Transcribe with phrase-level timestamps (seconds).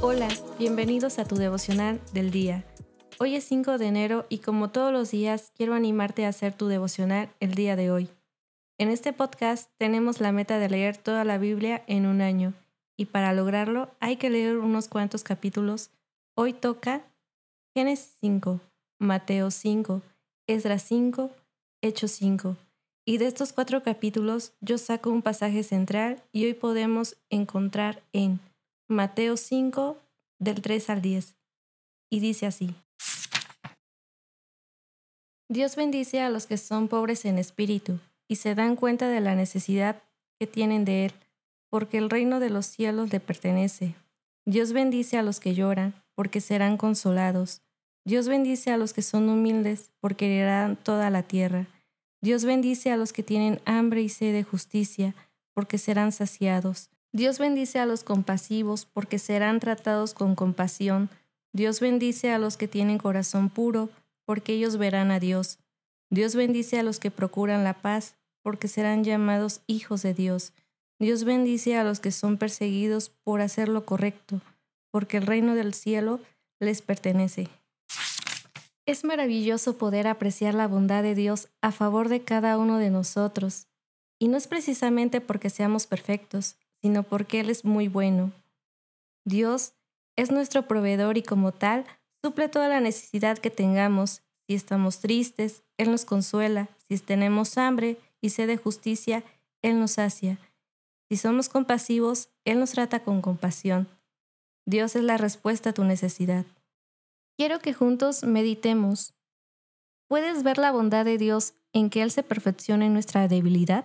[0.00, 0.28] Hola,
[0.60, 2.64] bienvenidos a tu devocional del día.
[3.18, 6.68] Hoy es 5 de enero y como todos los días quiero animarte a hacer tu
[6.68, 8.08] devocional el día de hoy.
[8.78, 12.54] En este podcast tenemos la meta de leer toda la Biblia en un año
[12.96, 15.90] y para lograrlo hay que leer unos cuantos capítulos.
[16.36, 17.02] Hoy toca
[17.74, 18.60] Génesis 5,
[19.00, 20.00] Mateo 5,
[20.46, 21.32] Esdras 5,
[21.82, 22.56] Hechos 5.
[23.04, 28.38] Y de estos cuatro capítulos yo saco un pasaje central y hoy podemos encontrar en
[28.90, 29.98] Mateo 5,
[30.38, 31.36] del 3 al 10.
[32.08, 32.74] Y dice así.
[35.50, 39.34] Dios bendice a los que son pobres en espíritu y se dan cuenta de la
[39.34, 40.02] necesidad
[40.38, 41.12] que tienen de Él,
[41.68, 43.94] porque el reino de los cielos le pertenece.
[44.46, 47.60] Dios bendice a los que lloran, porque serán consolados.
[48.06, 51.66] Dios bendice a los que son humildes, porque heredarán toda la tierra.
[52.22, 55.14] Dios bendice a los que tienen hambre y sed de justicia,
[55.52, 56.88] porque serán saciados.
[57.12, 61.08] Dios bendice a los compasivos porque serán tratados con compasión.
[61.52, 63.88] Dios bendice a los que tienen corazón puro
[64.26, 65.58] porque ellos verán a Dios.
[66.10, 70.52] Dios bendice a los que procuran la paz porque serán llamados hijos de Dios.
[70.98, 74.40] Dios bendice a los que son perseguidos por hacer lo correcto,
[74.90, 76.20] porque el reino del cielo
[76.60, 77.48] les pertenece.
[78.84, 83.66] Es maravilloso poder apreciar la bondad de Dios a favor de cada uno de nosotros,
[84.18, 88.32] y no es precisamente porque seamos perfectos, sino porque Él es muy bueno.
[89.24, 89.74] Dios
[90.16, 91.84] es nuestro proveedor y como tal
[92.22, 94.22] suple toda la necesidad que tengamos.
[94.46, 96.68] Si estamos tristes, Él nos consuela.
[96.88, 99.22] Si tenemos hambre y sed de justicia,
[99.62, 100.38] Él nos sacia.
[101.08, 103.88] Si somos compasivos, Él nos trata con compasión.
[104.66, 106.44] Dios es la respuesta a tu necesidad.
[107.36, 109.14] Quiero que juntos meditemos.
[110.08, 113.84] ¿Puedes ver la bondad de Dios en que Él se perfecciona en nuestra debilidad?